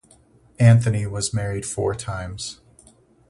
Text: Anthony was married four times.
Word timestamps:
Anthony 0.57 1.05
was 1.05 1.31
married 1.31 1.63
four 1.63 1.93
times. 1.93 2.59